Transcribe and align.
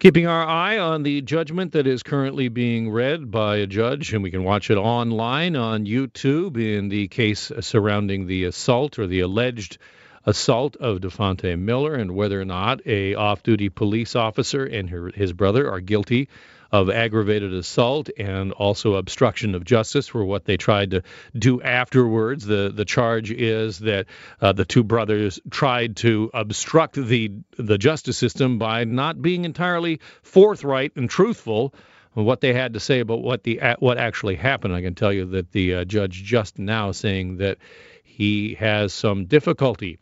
Keeping 0.00 0.26
our 0.26 0.44
eye 0.44 0.78
on 0.78 1.04
the 1.04 1.22
judgment 1.22 1.72
that 1.72 1.86
is 1.86 2.02
currently 2.02 2.48
being 2.48 2.90
read 2.90 3.30
by 3.30 3.56
a 3.58 3.66
judge, 3.66 4.12
and 4.12 4.24
we 4.24 4.30
can 4.30 4.42
watch 4.42 4.68
it 4.68 4.76
online 4.76 5.54
on 5.54 5.86
YouTube 5.86 6.56
in 6.56 6.88
the 6.88 7.06
case 7.08 7.52
surrounding 7.60 8.26
the 8.26 8.44
assault 8.44 8.98
or 8.98 9.06
the 9.06 9.20
alleged 9.20 9.78
assault 10.26 10.76
of 10.76 11.00
Dafonte 11.00 11.56
Miller 11.58 11.94
and 11.94 12.10
whether 12.10 12.40
or 12.40 12.44
not 12.44 12.84
a 12.86 13.14
off-duty 13.14 13.68
police 13.68 14.16
officer 14.16 14.64
and 14.64 14.90
her, 14.90 15.12
his 15.14 15.32
brother 15.32 15.70
are 15.70 15.80
guilty 15.80 16.28
of 16.74 16.90
aggravated 16.90 17.54
assault 17.54 18.10
and 18.18 18.50
also 18.50 18.94
obstruction 18.94 19.54
of 19.54 19.64
justice 19.64 20.08
for 20.08 20.24
what 20.24 20.44
they 20.44 20.56
tried 20.56 20.90
to 20.90 21.00
do 21.38 21.62
afterwards. 21.62 22.44
The 22.44 22.72
the 22.74 22.84
charge 22.84 23.30
is 23.30 23.78
that 23.78 24.06
uh, 24.40 24.54
the 24.54 24.64
two 24.64 24.82
brothers 24.82 25.38
tried 25.52 25.94
to 25.98 26.32
obstruct 26.34 26.96
the 26.96 27.30
the 27.56 27.78
justice 27.78 28.18
system 28.18 28.58
by 28.58 28.82
not 28.82 29.22
being 29.22 29.44
entirely 29.44 30.00
forthright 30.22 30.90
and 30.96 31.08
truthful 31.08 31.72
what 32.14 32.40
they 32.40 32.52
had 32.52 32.74
to 32.74 32.80
say 32.80 32.98
about 32.98 33.22
what 33.22 33.44
the 33.44 33.60
what 33.78 33.96
actually 33.96 34.34
happened. 34.34 34.74
I 34.74 34.82
can 34.82 34.96
tell 34.96 35.12
you 35.12 35.26
that 35.26 35.52
the 35.52 35.74
uh, 35.74 35.84
judge 35.84 36.24
just 36.24 36.58
now 36.58 36.90
saying 36.90 37.36
that 37.36 37.58
he 38.02 38.54
has 38.54 38.92
some 38.92 39.26
difficulty 39.26 39.98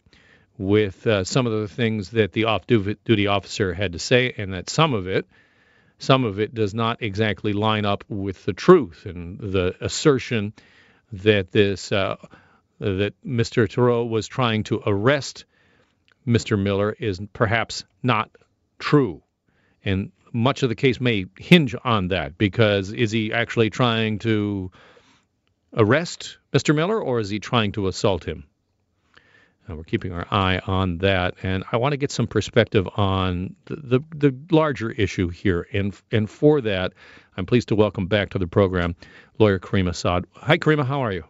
with 0.56 1.06
uh, 1.06 1.24
some 1.24 1.46
of 1.46 1.52
the 1.52 1.68
things 1.68 2.12
that 2.12 2.32
the 2.32 2.44
off-duty 2.44 3.26
officer 3.26 3.74
had 3.74 3.92
to 3.92 3.98
say, 3.98 4.32
and 4.38 4.54
that 4.54 4.70
some 4.70 4.94
of 4.94 5.06
it 5.06 5.26
some 6.02 6.24
of 6.24 6.40
it 6.40 6.52
does 6.52 6.74
not 6.74 7.00
exactly 7.00 7.52
line 7.52 7.84
up 7.84 8.04
with 8.08 8.44
the 8.44 8.52
truth 8.52 9.06
and 9.06 9.38
the 9.38 9.74
assertion 9.80 10.52
that 11.12 11.52
this 11.52 11.92
uh, 11.92 12.16
that 12.80 13.14
Mr. 13.24 13.68
Theriault 13.68 14.08
was 14.08 14.26
trying 14.26 14.64
to 14.64 14.82
arrest 14.84 15.44
Mr. 16.26 16.60
Miller 16.60 16.96
is 16.98 17.20
perhaps 17.32 17.84
not 18.02 18.30
true. 18.80 19.22
And 19.84 20.10
much 20.32 20.64
of 20.64 20.68
the 20.68 20.74
case 20.74 21.00
may 21.00 21.26
hinge 21.38 21.76
on 21.84 22.08
that 22.08 22.36
because 22.36 22.92
is 22.92 23.12
he 23.12 23.32
actually 23.32 23.70
trying 23.70 24.18
to 24.20 24.72
arrest 25.76 26.38
Mr. 26.52 26.74
Miller 26.74 27.00
or 27.00 27.20
is 27.20 27.30
he 27.30 27.38
trying 27.38 27.72
to 27.72 27.86
assault 27.86 28.24
him? 28.24 28.44
Uh, 29.68 29.76
we're 29.76 29.84
keeping 29.84 30.12
our 30.12 30.26
eye 30.30 30.60
on 30.66 30.98
that, 30.98 31.34
and 31.42 31.64
I 31.70 31.76
want 31.76 31.92
to 31.92 31.96
get 31.96 32.10
some 32.10 32.26
perspective 32.26 32.88
on 32.96 33.54
the, 33.66 33.76
the, 33.76 34.00
the 34.16 34.36
larger 34.50 34.90
issue 34.90 35.28
here. 35.28 35.68
And 35.72 35.94
and 36.10 36.28
for 36.28 36.60
that, 36.62 36.92
I'm 37.36 37.46
pleased 37.46 37.68
to 37.68 37.76
welcome 37.76 38.06
back 38.06 38.30
to 38.30 38.38
the 38.38 38.46
program 38.46 38.96
lawyer 39.38 39.58
Karima 39.58 39.94
Saad. 39.94 40.26
Hi, 40.34 40.58
Karima. 40.58 40.84
How 40.84 41.04
are 41.04 41.12
you? 41.12 41.24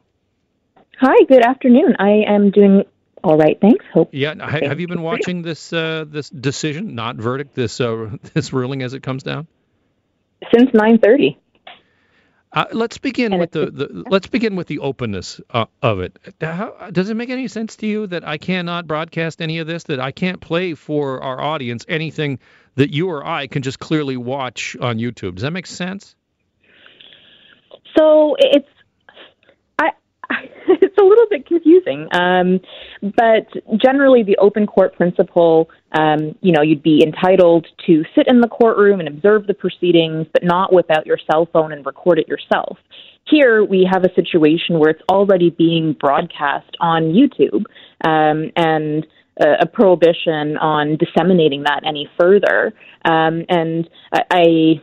Hi. 0.98 1.24
Good 1.28 1.44
afternoon. 1.44 1.96
I 1.98 2.22
am 2.26 2.50
doing 2.50 2.84
all 3.24 3.36
right. 3.36 3.58
Thanks. 3.60 3.84
Hope. 3.92 4.10
Yeah. 4.12 4.34
Have 4.50 4.80
you 4.80 4.88
been 4.88 5.02
watching 5.02 5.42
this 5.42 5.72
uh, 5.72 6.04
this 6.08 6.30
decision, 6.30 6.94
not 6.94 7.16
verdict, 7.16 7.54
this 7.54 7.80
uh, 7.80 8.16
this 8.34 8.52
ruling 8.52 8.82
as 8.82 8.94
it 8.94 9.02
comes 9.02 9.22
down? 9.22 9.46
Since 10.52 10.70
9:30. 10.70 11.36
Uh, 12.54 12.66
let's 12.72 12.98
begin 12.98 13.32
and 13.32 13.40
with 13.40 13.52
the, 13.52 13.70
the, 13.70 14.04
let's 14.10 14.26
begin 14.26 14.56
with 14.56 14.66
the 14.66 14.80
openness 14.80 15.40
uh, 15.50 15.64
of 15.80 16.00
it. 16.00 16.18
How, 16.40 16.90
does 16.92 17.08
it 17.08 17.14
make 17.14 17.30
any 17.30 17.48
sense 17.48 17.76
to 17.76 17.86
you 17.86 18.06
that 18.08 18.28
I 18.28 18.36
cannot 18.36 18.86
broadcast 18.86 19.40
any 19.40 19.58
of 19.58 19.66
this? 19.66 19.84
That 19.84 20.00
I 20.00 20.10
can't 20.10 20.40
play 20.40 20.74
for 20.74 21.22
our 21.22 21.40
audience 21.40 21.86
anything 21.88 22.40
that 22.74 22.92
you 22.92 23.08
or 23.08 23.24
I 23.24 23.46
can 23.46 23.62
just 23.62 23.78
clearly 23.78 24.18
watch 24.18 24.76
on 24.78 24.98
YouTube? 24.98 25.36
Does 25.36 25.42
that 25.42 25.52
make 25.52 25.66
sense? 25.66 26.14
So 27.96 28.36
it's 28.38 28.68
it's 30.68 30.96
a 30.98 31.04
little 31.04 31.26
bit 31.28 31.46
confusing. 31.46 32.08
Um, 32.12 32.60
but 33.02 33.46
generally, 33.80 34.22
the 34.22 34.36
open 34.38 34.66
court 34.66 34.94
principle, 34.94 35.68
um, 35.92 36.34
you 36.40 36.52
know, 36.52 36.62
you'd 36.62 36.82
be 36.82 37.02
entitled 37.04 37.66
to 37.86 38.04
sit 38.14 38.26
in 38.28 38.40
the 38.40 38.48
courtroom 38.48 39.00
and 39.00 39.08
observe 39.08 39.46
the 39.46 39.54
proceedings, 39.54 40.26
but 40.32 40.44
not 40.44 40.72
whip 40.72 40.86
out 40.90 41.06
your 41.06 41.18
cell 41.30 41.48
phone 41.52 41.72
and 41.72 41.84
record 41.84 42.18
it 42.18 42.28
yourself. 42.28 42.78
Here, 43.28 43.64
we 43.64 43.88
have 43.90 44.04
a 44.04 44.12
situation 44.14 44.78
where 44.78 44.90
it's 44.90 45.02
already 45.08 45.50
being 45.50 45.94
broadcast 45.98 46.76
on 46.80 47.14
YouTube, 47.14 47.64
um, 48.04 48.50
and 48.56 49.06
a, 49.40 49.66
prohibition 49.66 50.56
on 50.58 50.96
disseminating 50.98 51.62
that 51.62 51.80
any 51.86 52.08
further. 52.20 52.72
Um, 53.04 53.44
and 53.48 53.88
I 54.12 54.80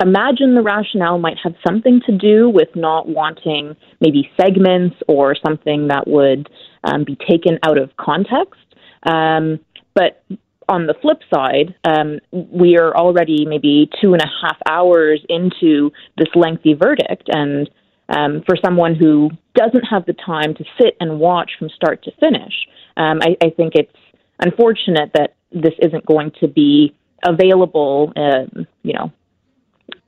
imagine 0.00 0.54
the 0.54 0.62
rationale 0.62 1.18
might 1.18 1.36
have 1.42 1.54
something 1.66 2.00
to 2.06 2.16
do 2.16 2.48
with 2.48 2.68
not 2.74 3.08
wanting 3.08 3.76
maybe 4.00 4.30
segments 4.40 4.96
or 5.08 5.34
something 5.34 5.88
that 5.88 6.08
would 6.08 6.48
um, 6.84 7.04
be 7.04 7.16
taken 7.28 7.58
out 7.62 7.78
of 7.78 7.90
context. 7.96 8.60
Um, 9.04 9.60
but 9.94 10.22
on 10.68 10.86
the 10.86 10.94
flip 11.02 11.18
side, 11.32 11.74
um, 11.84 12.20
we 12.32 12.78
are 12.78 12.96
already 12.96 13.44
maybe 13.44 13.90
two 14.00 14.12
and 14.12 14.22
a 14.22 14.28
half 14.42 14.56
hours 14.68 15.20
into 15.28 15.90
this 16.16 16.28
lengthy 16.34 16.74
verdict, 16.74 17.28
and 17.28 17.68
um, 18.08 18.42
for 18.46 18.56
someone 18.64 18.94
who 18.94 19.30
doesn't 19.54 19.82
have 19.82 20.06
the 20.06 20.12
time 20.12 20.54
to 20.54 20.64
sit 20.80 20.96
and 21.00 21.18
watch 21.18 21.52
from 21.58 21.68
start 21.70 22.04
to 22.04 22.12
finish, 22.20 22.52
um, 22.96 23.18
I, 23.20 23.36
I 23.42 23.50
think 23.50 23.74
it's 23.74 23.92
unfortunate 24.38 25.10
that 25.14 25.34
this 25.52 25.74
isn't 25.82 26.06
going 26.06 26.32
to 26.40 26.46
be 26.46 26.94
available, 27.24 28.12
uh, 28.16 28.46
you 28.82 28.92
know, 28.92 29.12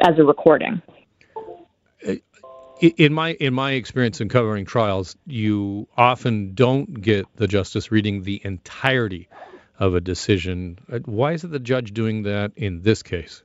as 0.03 0.19
a 0.19 0.25
recording. 0.25 0.83
In 2.81 3.13
my 3.13 3.35
in 3.35 3.55
my 3.55 3.73
experience 3.73 4.21
in 4.21 4.29
covering 4.29 4.65
trials, 4.65 5.17
you 5.25 5.87
often 5.97 6.55
don't 6.55 7.01
get 7.01 7.27
the 7.37 7.47
justice 7.47 7.93
reading 7.93 8.25
the 8.25 8.41
entirety 8.45 9.29
of 9.79 9.95
a 9.95 10.01
decision. 10.01 10.79
Uh, 10.93 10.99
why 11.05 11.33
is 11.33 11.45
it 11.45 11.53
the 11.53 11.61
judge 11.61 11.95
doing 11.95 12.25
that 12.25 12.53
in 12.57 12.83
this 12.83 13.03
case? 13.03 13.45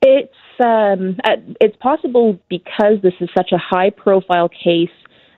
It's 0.00 0.32
um, 0.64 1.18
it's 1.60 1.76
possible 1.76 2.38
because 2.48 3.02
this 3.02 3.14
is 3.20 3.28
such 3.36 3.52
a 3.52 3.58
high 3.58 3.90
profile 3.90 4.48
case 4.48 4.90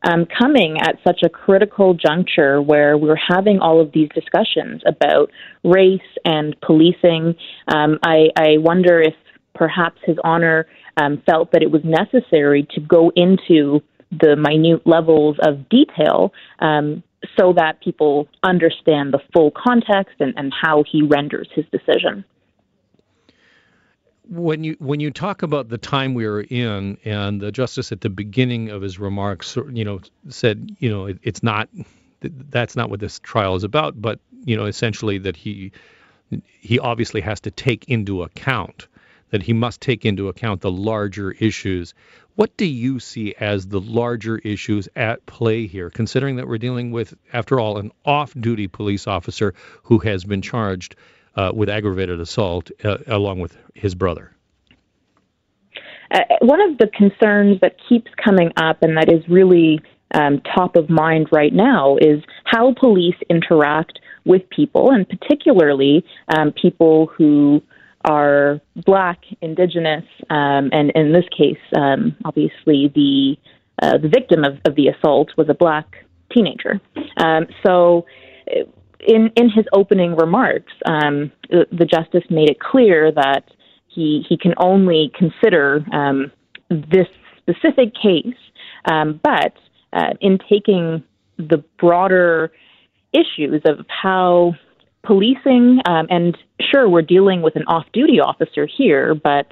um, 0.07 0.27
coming 0.27 0.77
at 0.81 0.97
such 1.07 1.21
a 1.25 1.29
critical 1.29 1.95
juncture 1.95 2.63
where 2.63 2.97
we're 2.97 3.19
having 3.29 3.59
all 3.59 3.81
of 3.81 3.93
these 3.93 4.09
discussions 4.15 4.83
about 4.87 5.31
race 5.65 6.01
and 6.25 6.57
policing. 6.61 7.35
Um, 7.69 7.99
I, 8.03 8.29
I 8.37 8.59
wonder 8.59 9.01
if 9.01 9.15
perhaps 9.55 9.99
His 10.05 10.17
Honor 10.23 10.67
um, 10.97 11.23
felt 11.27 11.53
that 11.53 11.63
it 11.63 11.71
was 11.71 11.83
necessary 11.85 12.67
to 12.75 12.81
go 12.81 13.11
into 13.17 13.81
the 14.11 14.37
minute 14.37 14.87
levels 14.87 15.37
of 15.43 15.69
detail 15.69 16.33
um, 16.61 17.03
so 17.39 17.53
that 17.55 17.81
people 17.83 18.29
understand 18.45 19.13
the 19.13 19.19
full 19.35 19.51
context 19.51 20.15
and, 20.21 20.35
and 20.37 20.53
how 20.63 20.85
he 20.91 21.03
renders 21.03 21.49
his 21.55 21.65
decision 21.73 22.25
when 24.29 24.65
you 24.65 24.77
when 24.79 25.01
you 25.01 25.11
talk 25.11 25.43
about 25.43 25.69
the 25.69 25.79
time 25.79 26.15
we 26.15 26.25
are 26.25 26.41
in, 26.41 26.99
and 27.05 27.41
the 27.41 27.53
justice 27.53 27.93
at 27.93 28.01
the 28.01 28.11
beginning 28.11 28.71
of 28.71 28.83
his 28.83 28.99
remarks, 28.99 29.57
you 29.73 29.85
know, 29.85 30.01
said, 30.29 30.75
you 30.79 30.91
know, 30.91 31.07
it, 31.07 31.19
it's 31.23 31.43
not 31.43 31.69
that's 32.21 32.77
not 32.77 32.91
what 32.91 33.01
this 33.01 33.19
trial 33.21 33.55
is 33.55 33.65
about, 33.65 34.01
but 34.01 34.21
you 34.45 34.57
know, 34.57 34.67
essentially 34.67 35.19
that 35.19 35.37
he 35.37 35.73
he 36.47 36.79
obviously 36.79 37.21
has 37.21 37.41
to 37.41 37.51
take 37.51 37.89
into 37.89 38.23
account 38.23 38.89
that 39.31 39.43
he 39.43 39.53
must 39.53 39.81
take 39.81 40.05
into 40.05 40.29
account 40.29 40.61
the 40.61 40.71
larger 40.71 41.33
issues. 41.33 41.95
What 42.37 42.57
do 42.57 42.67
you 42.67 43.01
see 43.01 43.35
as 43.41 43.67
the 43.67 43.81
larger 43.81 44.39
issues 44.39 44.89
at 44.95 45.25
play 45.27 45.67
here, 45.67 45.91
considering 45.91 46.37
that 46.37 46.47
we're 46.47 46.59
dealing 46.59 46.91
with, 46.91 47.15
after 47.33 47.59
all, 47.59 47.79
an 47.79 47.93
off-duty 48.05 48.69
police 48.69 49.07
officer 49.07 49.55
who 49.83 49.99
has 49.99 50.25
been 50.25 50.43
charged 50.43 50.97
uh, 51.37 51.53
with 51.55 51.69
aggravated 51.69 52.21
assault 52.21 52.71
uh, 52.85 52.99
along 53.07 53.41
with 53.41 53.57
his 53.75 53.95
brother. 53.95 54.33
Uh, 56.11 56.21
one 56.41 56.61
of 56.61 56.79
the 56.79 56.89
concerns 56.89 57.61
that 57.61 57.77
keeps 57.89 58.11
coming 58.23 58.53
up 58.57 58.83
and 58.83 58.97
that 58.97 59.13
is 59.13 59.23
really 59.29 59.81
um, 60.15 60.41
top 60.55 60.77
of 60.77 60.89
mind 60.89 61.29
right 61.33 61.53
now 61.53 61.97
is 61.97 62.23
how 62.45 62.73
police 62.75 63.17
interact 63.29 63.99
with 64.25 64.49
people, 64.51 64.91
and 64.91 65.09
particularly 65.09 66.05
um, 66.37 66.53
people 66.53 67.07
who 67.17 67.63
are 68.05 68.61
black, 68.85 69.21
indigenous, 69.41 70.05
um, 70.31 70.71
and 70.73 70.93
in 70.95 71.13
this 71.13 71.25
case, 71.37 71.59
um, 71.77 72.17
obviously 72.25 72.91
the 72.95 73.37
uh, 73.83 73.99
the 73.99 74.09
victim 74.09 74.43
of, 74.43 74.59
of, 74.65 74.75
the 74.75 74.89
assault 74.89 75.29
was 75.37 75.51
a 75.51 75.55
black 75.55 76.07
teenager. 76.33 76.81
Um, 77.19 77.47
so 77.63 78.07
in 79.07 79.31
in 79.37 79.51
his 79.51 79.65
opening 79.73 80.17
remarks, 80.17 80.73
um, 80.85 81.33
the, 81.49 81.67
the, 81.73 81.85
justice 81.85 82.25
made 82.31 82.51
it 82.51 82.59
clear 82.61 83.13
that 83.13 83.45
he 83.87 84.25
he 84.29 84.37
can 84.37 84.55
only 84.59 85.11
consider 85.17 85.85
um, 85.93 86.31
this 86.69 87.07
specific 87.39 87.95
case, 87.95 88.37
um, 88.91 89.21
but 89.23 89.55
uh, 89.93 90.15
in 90.21 90.39
taking 90.51 91.03
the 91.39 91.63
broader 91.79 92.53
issues 93.13 93.63
of 93.67 93.87
how 93.89 94.55
policing 95.05 95.81
um, 95.87 96.07
and 96.11 96.37
sure 96.61 96.89
we're 96.89 97.03
dealing 97.03 97.41
with 97.41 97.55
an 97.57 97.63
off-duty 97.69 98.19
officer 98.21 98.67
here, 98.67 99.15
but 99.15 99.47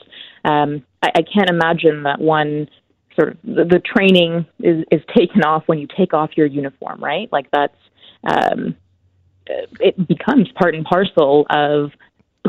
um, 0.44 0.84
I, 1.02 1.10
I, 1.14 1.22
can't 1.22 1.48
imagine 1.48 2.02
that 2.02 2.20
one 2.20 2.68
sort 3.14 3.32
of 3.32 3.38
the, 3.44 3.64
the, 3.64 3.80
training 3.80 4.46
is, 4.58 4.84
is 4.90 5.00
taken 5.16 5.42
off 5.42 5.62
when 5.66 5.78
you 5.78 5.86
take 5.96 6.12
off 6.12 6.30
your 6.36 6.46
uniform, 6.46 7.02
right? 7.02 7.30
Like 7.32 7.50
that's 7.52 7.76
um, 8.24 8.76
it 9.46 10.08
becomes 10.08 10.48
part 10.52 10.74
and 10.74 10.84
parcel 10.84 11.46
of 11.50 11.90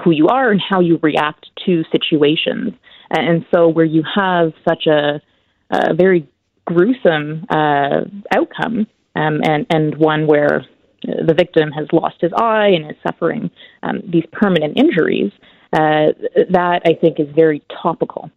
who 0.03 0.11
you 0.11 0.27
are 0.27 0.51
and 0.51 0.61
how 0.61 0.79
you 0.79 0.99
react 1.01 1.47
to 1.65 1.83
situations. 1.91 2.73
And 3.09 3.45
so, 3.53 3.67
where 3.67 3.85
you 3.85 4.03
have 4.15 4.53
such 4.67 4.87
a, 4.87 5.21
a 5.69 5.93
very 5.93 6.27
gruesome 6.65 7.45
uh, 7.49 8.01
outcome, 8.35 8.87
um, 9.15 9.41
and 9.43 9.65
and 9.69 9.95
one 9.97 10.27
where 10.27 10.65
the 11.03 11.33
victim 11.33 11.71
has 11.71 11.87
lost 11.93 12.15
his 12.19 12.31
eye 12.35 12.69
and 12.69 12.89
is 12.89 12.97
suffering 13.05 13.51
um, 13.83 14.01
these 14.11 14.23
permanent 14.31 14.77
injuries, 14.77 15.31
uh, 15.73 16.07
that 16.49 16.81
I 16.85 16.93
think 16.99 17.19
is 17.19 17.27
very 17.35 17.61
topical. 17.81 18.31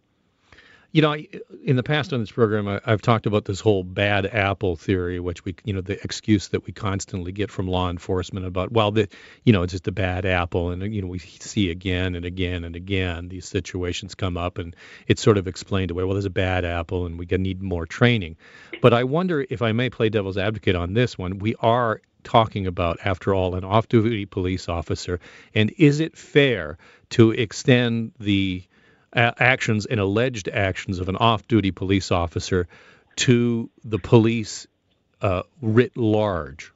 You 0.99 1.03
know, 1.03 1.15
in 1.62 1.77
the 1.77 1.85
past 1.85 2.12
on 2.12 2.19
this 2.19 2.33
program, 2.33 2.67
I, 2.67 2.81
have 2.85 3.03
talked 3.03 3.27
about 3.27 3.45
this 3.45 3.61
whole 3.61 3.85
bad 3.85 4.27
apple 4.27 4.75
theory, 4.75 5.21
which 5.21 5.45
we, 5.45 5.55
you 5.62 5.73
know, 5.73 5.81
the 5.81 6.03
excuse 6.03 6.49
that 6.49 6.67
we 6.67 6.73
constantly 6.73 7.31
get 7.31 7.53
from 7.53 7.69
law 7.69 7.89
enforcement 7.89 8.45
about, 8.45 8.73
well, 8.73 8.91
the, 8.91 9.09
you 9.45 9.53
know, 9.53 9.62
it's 9.62 9.71
just 9.71 9.87
a 9.87 9.93
bad 9.93 10.27
apple, 10.27 10.73
and 10.73 10.93
you 10.93 11.00
know, 11.00 11.06
we 11.06 11.21
see 11.21 11.71
again 11.71 12.17
and 12.17 12.25
again 12.25 12.65
and 12.65 12.75
again 12.75 13.29
these 13.29 13.47
situations 13.47 14.17
come 14.17 14.37
up, 14.37 14.59
and 14.59 14.75
it's 15.06 15.23
sort 15.23 15.39
of 15.39 15.47
explained 15.47 15.93
away. 15.93 16.03
Well, 16.03 16.15
there's 16.15 16.25
a 16.25 16.31
bad 16.31 16.65
apple, 16.65 17.06
and 17.06 17.17
we 17.17 17.27
need 17.27 17.62
more 17.62 17.87
training. 17.87 18.37
But 18.83 18.93
I 18.93 19.05
wonder 19.05 19.47
if 19.49 19.62
I 19.62 19.71
may 19.71 19.91
play 19.91 20.09
devil's 20.09 20.37
advocate 20.37 20.75
on 20.75 20.95
this 20.95 21.17
one. 21.17 21.39
We 21.39 21.55
are 21.61 22.00
talking 22.25 22.67
about, 22.67 22.99
after 23.05 23.33
all, 23.33 23.55
an 23.55 23.62
off-duty 23.62 24.27
police 24.27 24.69
officer, 24.69 25.21
and 25.55 25.73
is 25.79 26.00
it 26.00 26.17
fair 26.17 26.77
to 27.11 27.31
extend 27.31 28.15
the 28.19 28.65
actions 29.15 29.87
and 29.87 30.01
alleged 30.01 30.49
actions 30.49 30.99
of 30.99 31.09
an 31.09 31.17
off-duty 31.17 31.71
police 31.71 32.11
officer 32.11 32.67
to 33.17 33.71
the 33.85 33.99
police 33.99 34.67
uh, 35.21 35.43
writ 35.61 35.97
large? 35.97 36.73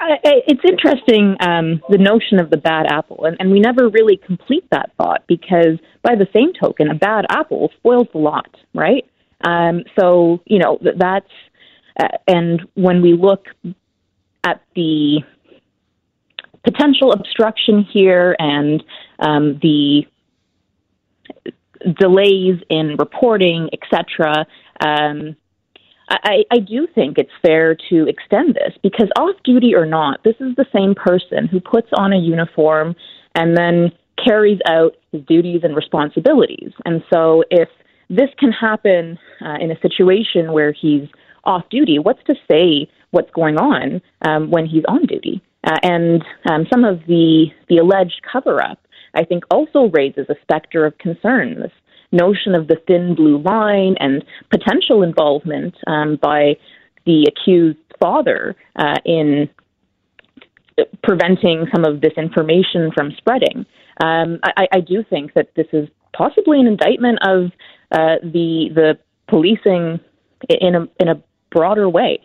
it's 0.00 0.60
interesting 0.64 1.36
um, 1.40 1.82
the 1.88 1.98
notion 1.98 2.38
of 2.38 2.50
the 2.50 2.56
bad 2.56 2.86
apple, 2.90 3.24
and, 3.24 3.36
and, 3.40 3.50
we 3.50 3.60
never 3.60 3.88
really 3.88 4.16
complete 4.16 4.64
that 4.70 4.92
thought 4.96 5.24
because, 5.26 5.78
by 6.02 6.14
the 6.14 6.26
same 6.32 6.52
token, 6.52 6.88
a 6.88 6.94
bad 6.94 7.26
apple 7.30 7.70
spoils 7.78 8.06
the 8.12 8.18
lot, 8.18 8.48
right? 8.74 9.04
Um, 9.44 9.82
so 9.98 10.40
you 10.46 10.58
know 10.58 10.78
that's 10.80 11.30
uh, 12.00 12.08
and 12.26 12.62
when 12.74 13.02
we 13.02 13.14
look 13.14 13.46
at 14.44 14.62
the 14.74 15.20
potential 16.64 17.12
obstruction 17.12 17.86
here 17.92 18.36
and 18.38 18.82
um, 19.18 19.58
the 19.62 20.06
delays 21.98 22.60
in 22.70 22.96
reporting, 22.98 23.70
etc. 23.72 24.46
Um, 24.80 25.36
I, 26.10 26.44
I 26.50 26.58
do 26.58 26.86
think 26.94 27.18
it's 27.18 27.30
fair 27.42 27.76
to 27.90 28.08
extend 28.08 28.54
this 28.54 28.74
because, 28.82 29.08
off 29.16 29.36
duty 29.44 29.74
or 29.74 29.84
not, 29.84 30.24
this 30.24 30.36
is 30.40 30.54
the 30.56 30.66
same 30.74 30.94
person 30.94 31.46
who 31.46 31.60
puts 31.60 31.88
on 31.92 32.12
a 32.12 32.18
uniform 32.18 32.96
and 33.34 33.56
then 33.56 33.92
carries 34.24 34.58
out 34.66 34.96
his 35.12 35.22
duties 35.26 35.60
and 35.64 35.76
responsibilities. 35.76 36.72
And 36.84 37.02
so, 37.12 37.44
if 37.50 37.68
this 38.08 38.30
can 38.38 38.52
happen 38.52 39.18
uh, 39.44 39.56
in 39.60 39.70
a 39.70 39.78
situation 39.80 40.52
where 40.52 40.72
he's 40.72 41.08
off 41.44 41.68
duty, 41.70 41.98
what's 41.98 42.22
to 42.24 42.34
say 42.50 42.90
what's 43.10 43.30
going 43.32 43.56
on 43.56 44.00
um, 44.22 44.50
when 44.50 44.66
he's 44.66 44.84
on 44.88 45.04
duty? 45.06 45.42
Uh, 45.64 45.76
and 45.82 46.24
um, 46.50 46.66
some 46.72 46.84
of 46.84 47.00
the, 47.06 47.46
the 47.68 47.78
alleged 47.78 48.22
cover 48.30 48.62
up, 48.62 48.78
I 49.14 49.24
think, 49.24 49.44
also 49.50 49.88
raises 49.90 50.26
a 50.28 50.36
specter 50.42 50.86
of 50.86 50.96
concern. 50.98 51.60
This 51.60 51.72
notion 52.12 52.54
of 52.54 52.68
the 52.68 52.76
thin 52.86 53.14
blue 53.14 53.38
line 53.38 53.96
and 54.00 54.24
potential 54.50 55.02
involvement 55.02 55.74
um, 55.86 56.16
by 56.20 56.56
the 57.04 57.26
accused 57.28 57.78
father 58.00 58.56
uh, 58.76 58.96
in 59.04 59.48
preventing 61.02 61.66
some 61.74 61.84
of 61.84 62.00
this 62.00 62.12
information 62.16 62.90
from 62.94 63.12
spreading. 63.16 63.66
Um, 64.02 64.38
I, 64.44 64.68
I, 64.72 64.80
do 64.80 65.02
think 65.02 65.34
that 65.34 65.48
this 65.56 65.66
is 65.72 65.88
possibly 66.12 66.60
an 66.60 66.68
indictment 66.68 67.18
of 67.22 67.46
uh, 67.90 68.16
the 68.22 68.68
the 68.72 68.98
policing 69.26 69.98
in 70.48 70.74
a 70.76 70.88
in 71.00 71.08
a 71.08 71.20
broader 71.50 71.88
way. 71.88 72.20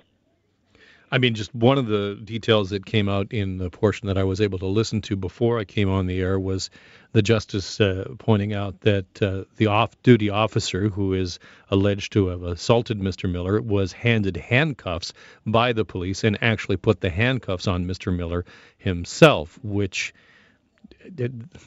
I 1.13 1.19
mean, 1.19 1.35
just 1.35 1.53
one 1.53 1.77
of 1.77 1.85
the 1.85 2.19
details 2.23 2.71
that 2.71 2.87
came 2.87 3.07
out 3.07 3.31
in 3.31 3.59
the 3.59 3.69
portion 3.69 4.07
that 4.07 4.17
I 4.17 4.23
was 4.23 4.41
able 4.41 4.57
to 4.57 4.65
listen 4.65 4.99
to 5.01 5.15
before 5.15 5.59
I 5.59 5.63
came 5.63 5.87
on 5.87 6.07
the 6.07 6.19
air 6.19 6.39
was 6.39 6.71
the 7.11 7.21
justice 7.21 7.79
uh, 7.79 8.15
pointing 8.17 8.55
out 8.55 8.81
that 8.81 9.21
uh, 9.21 9.43
the 9.57 9.67
off-duty 9.67 10.31
officer 10.31 10.89
who 10.89 11.13
is 11.13 11.37
alleged 11.69 12.13
to 12.13 12.29
have 12.29 12.41
assaulted 12.41 12.99
Mr. 12.99 13.31
Miller 13.31 13.61
was 13.61 13.93
handed 13.93 14.37
handcuffs 14.37 15.13
by 15.45 15.71
the 15.71 15.85
police 15.85 16.23
and 16.23 16.35
actually 16.41 16.77
put 16.77 16.99
the 16.99 17.11
handcuffs 17.11 17.67
on 17.67 17.85
Mr. 17.85 18.11
Miller 18.11 18.43
himself, 18.79 19.59
which 19.61 20.15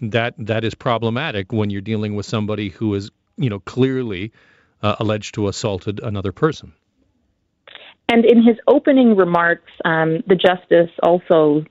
that 0.02 0.34
that 0.38 0.64
is 0.64 0.74
problematic 0.74 1.52
when 1.52 1.70
you're 1.70 1.80
dealing 1.80 2.16
with 2.16 2.26
somebody 2.26 2.70
who 2.70 2.96
is, 2.96 3.12
you 3.36 3.48
know, 3.48 3.60
clearly 3.60 4.32
uh, 4.82 4.96
alleged 4.98 5.36
to 5.36 5.46
assaulted 5.46 6.00
another 6.00 6.32
person. 6.32 6.72
And 8.08 8.24
in 8.24 8.42
his 8.42 8.56
opening 8.68 9.16
remarks, 9.16 9.70
um, 9.84 10.22
the 10.26 10.36
justice 10.36 10.90
also 11.02 11.64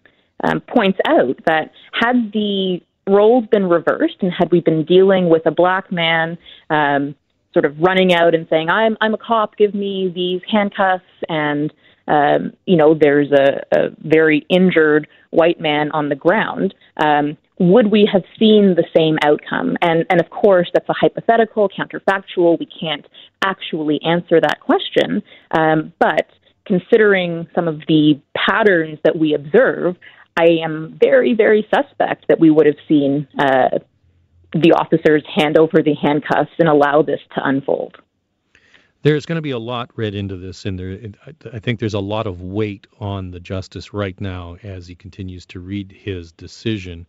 um, 0.44 0.62
points 0.62 1.00
out 1.08 1.38
that 1.46 1.72
had 1.94 2.32
the 2.34 2.82
roles 3.08 3.46
been 3.52 3.70
reversed 3.70 4.18
and 4.22 4.32
had 4.38 4.52
we 4.52 4.60
been 4.60 4.84
dealing 4.84 5.30
with 5.30 5.46
a 5.46 5.52
black 5.52 5.92
man 5.92 6.38
um, 6.70 7.16
sort 7.54 7.66
of 7.66 7.80
running 7.80 8.14
out 8.14 8.36
and 8.36 8.48
saying, 8.50 8.70
I'm, 8.70 8.98
I'm 9.00 9.14
a 9.14 9.18
cop, 9.18 9.56
give 9.58 9.74
me 9.74 10.12
these 10.14 10.42
handcuffs, 10.52 11.04
and, 11.30 11.72
um, 12.08 12.52
you 12.66 12.76
know, 12.76 12.94
there's 13.00 13.32
a, 13.32 13.62
a 13.72 13.90
very 14.04 14.46
injured 14.50 15.08
white 15.30 15.60
man 15.60 15.90
on 15.92 16.10
the 16.10 16.16
ground, 16.16 16.74
um, 16.98 17.38
would 17.58 17.92
we 17.92 18.08
have 18.12 18.24
seen 18.38 18.76
the 18.76 18.86
same 18.96 19.18
outcome? 19.24 19.78
And, 19.82 20.06
and 20.10 20.20
of 20.20 20.30
course, 20.30 20.70
that's 20.74 20.90
a 20.90 20.94
hypothetical, 20.94 21.70
counterfactual. 21.70 22.60
We 22.60 22.68
can't 22.68 23.06
actually 23.44 24.00
answer 24.04 24.42
that 24.42 24.60
question. 24.60 25.24
Um, 25.52 25.94
but 26.00 26.28
considering 26.66 27.48
some 27.56 27.68
of 27.68 27.80
the 27.88 28.20
patterns 28.36 29.00
that 29.04 29.18
we 29.18 29.34
observe, 29.34 29.96
I 30.38 30.58
am 30.64 31.00
very, 31.02 31.34
very 31.34 31.66
suspect 31.74 32.26
that 32.28 32.40
we 32.40 32.52
would 32.52 32.66
have 32.66 32.76
seen 32.88 33.28
uh, 33.40 33.80
the 34.52 34.74
officers 34.74 35.24
hand 35.34 35.58
over 35.58 35.82
the 35.82 35.96
handcuffs 35.96 36.52
and 36.60 36.68
allow 36.68 37.02
this 37.02 37.20
to 37.36 37.42
unfold. 37.48 37.98
There's 39.04 39.26
going 39.26 39.36
to 39.36 39.42
be 39.42 39.52
a 39.52 39.60
lot 39.60 39.92
read 39.96 40.16
into 40.16 40.36
this, 40.36 40.66
and 40.66 40.80
there, 40.80 40.98
I 41.54 41.60
think 41.60 41.80
there's 41.80 41.94
a 41.94 42.00
lot 42.00 42.26
of 42.26 42.42
weight 42.42 42.88
on 43.00 43.32
the 43.32 43.40
justice 43.40 43.94
right 43.94 44.20
now 44.20 44.58
as 44.64 44.88
he 44.88 44.96
continues 44.96 45.46
to 45.48 45.60
read 45.60 45.92
his 45.92 46.32
decision. 46.32 47.06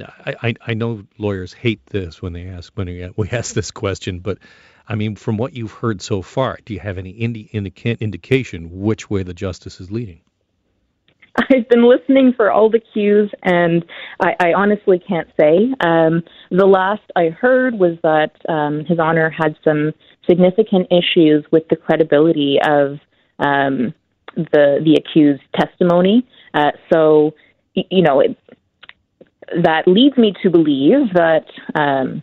I, 0.00 0.54
I, 0.66 0.74
know 0.74 1.04
lawyers 1.18 1.52
hate 1.52 1.84
this 1.86 2.22
when 2.22 2.32
they 2.32 2.46
ask 2.46 2.72
when 2.76 3.12
we 3.16 3.28
ask 3.30 3.54
this 3.54 3.70
question, 3.70 4.20
but 4.20 4.38
I 4.88 4.94
mean, 4.94 5.16
from 5.16 5.36
what 5.36 5.54
you've 5.54 5.72
heard 5.72 6.00
so 6.00 6.22
far, 6.22 6.58
do 6.64 6.72
you 6.72 6.80
have 6.80 6.98
any 6.98 7.10
indi- 7.10 7.50
indica- 7.52 8.00
indication 8.00 8.80
which 8.80 9.10
way 9.10 9.22
the 9.22 9.34
justice 9.34 9.80
is 9.80 9.90
leading? 9.90 10.20
I've 11.36 11.68
been 11.68 11.88
listening 11.88 12.32
for 12.36 12.50
all 12.50 12.70
the 12.70 12.80
cues, 12.80 13.30
and 13.42 13.84
I, 14.20 14.34
I 14.40 14.52
honestly 14.54 14.98
can't 14.98 15.28
say. 15.38 15.72
Um, 15.80 16.22
the 16.50 16.66
last 16.66 17.02
I 17.16 17.28
heard 17.28 17.78
was 17.78 17.98
that 18.02 18.32
um, 18.48 18.84
His 18.86 18.98
Honor 18.98 19.30
had 19.30 19.56
some 19.62 19.92
significant 20.28 20.88
issues 20.90 21.44
with 21.52 21.68
the 21.68 21.76
credibility 21.76 22.58
of 22.66 22.98
um, 23.38 23.94
the 24.36 24.80
the 24.84 24.98
accused 24.98 25.42
testimony. 25.54 26.26
Uh, 26.54 26.72
so, 26.92 27.34
you 27.74 28.02
know, 28.02 28.22
that 29.62 29.86
leads 29.86 30.16
me 30.16 30.34
to 30.42 30.50
believe 30.50 31.12
that 31.14 31.46
um, 31.74 32.22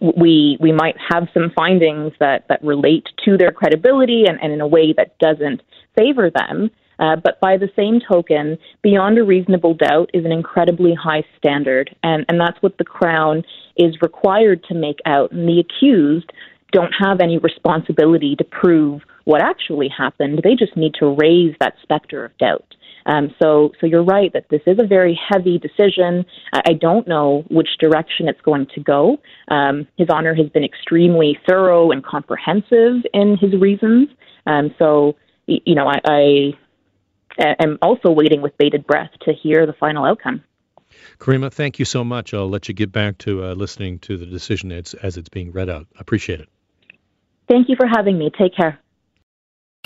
we 0.00 0.56
we 0.60 0.72
might 0.72 0.96
have 1.10 1.28
some 1.34 1.50
findings 1.54 2.12
that, 2.20 2.46
that 2.48 2.62
relate 2.64 3.06
to 3.24 3.36
their 3.36 3.52
credibility 3.52 4.24
and, 4.26 4.40
and 4.42 4.52
in 4.52 4.60
a 4.60 4.66
way 4.66 4.92
that 4.92 5.18
doesn't 5.18 5.62
favor 5.96 6.30
them. 6.30 6.70
Uh, 6.98 7.16
but 7.16 7.40
by 7.40 7.56
the 7.56 7.70
same 7.74 7.98
token, 8.06 8.58
beyond 8.82 9.18
a 9.18 9.24
reasonable 9.24 9.72
doubt 9.72 10.10
is 10.12 10.26
an 10.26 10.32
incredibly 10.32 10.94
high 10.94 11.24
standard, 11.38 11.94
and, 12.02 12.26
and 12.28 12.38
that's 12.38 12.60
what 12.62 12.76
the 12.76 12.84
Crown 12.84 13.42
is 13.76 13.96
required 14.02 14.62
to 14.64 14.74
make 14.74 14.98
out. 15.06 15.32
And 15.32 15.48
the 15.48 15.60
accused 15.60 16.30
don't 16.72 16.92
have 17.00 17.20
any 17.20 17.38
responsibility 17.38 18.36
to 18.36 18.44
prove 18.44 19.00
what 19.24 19.40
actually 19.40 19.88
happened. 19.88 20.40
They 20.44 20.54
just 20.54 20.76
need 20.76 20.94
to 21.00 21.16
raise 21.18 21.54
that 21.60 21.74
specter 21.82 22.24
of 22.24 22.36
doubt. 22.36 22.74
Um, 23.06 23.34
so, 23.40 23.72
so 23.80 23.86
you're 23.86 24.04
right 24.04 24.32
that 24.32 24.46
this 24.50 24.62
is 24.66 24.78
a 24.78 24.86
very 24.86 25.18
heavy 25.28 25.58
decision. 25.58 26.24
I, 26.52 26.60
I 26.68 26.72
don't 26.74 27.08
know 27.08 27.44
which 27.50 27.68
direction 27.78 28.28
it's 28.28 28.40
going 28.42 28.66
to 28.74 28.80
go. 28.80 29.18
Um, 29.48 29.86
His 29.96 30.08
Honor 30.10 30.34
has 30.34 30.48
been 30.48 30.64
extremely 30.64 31.38
thorough 31.48 31.90
and 31.90 32.04
comprehensive 32.04 33.04
in 33.12 33.36
his 33.40 33.54
reasons. 33.60 34.08
Um, 34.46 34.74
so, 34.78 35.16
you 35.46 35.74
know, 35.74 35.86
I, 35.86 36.52
I 37.38 37.54
am 37.58 37.78
also 37.82 38.10
waiting 38.10 38.42
with 38.42 38.56
bated 38.58 38.86
breath 38.86 39.10
to 39.22 39.32
hear 39.32 39.66
the 39.66 39.74
final 39.74 40.04
outcome. 40.04 40.42
Karima, 41.18 41.52
thank 41.52 41.78
you 41.78 41.84
so 41.84 42.04
much. 42.04 42.34
I'll 42.34 42.48
let 42.48 42.68
you 42.68 42.74
get 42.74 42.92
back 42.92 43.18
to 43.18 43.44
uh, 43.44 43.54
listening 43.54 43.98
to 44.00 44.16
the 44.16 44.26
decision 44.26 44.72
as, 44.72 44.94
as 44.94 45.16
it's 45.16 45.28
being 45.28 45.52
read 45.52 45.68
out. 45.68 45.86
I 45.96 46.00
appreciate 46.00 46.40
it. 46.40 46.48
Thank 47.48 47.68
you 47.68 47.76
for 47.76 47.86
having 47.86 48.18
me. 48.18 48.30
Take 48.36 48.54
care. 48.56 48.78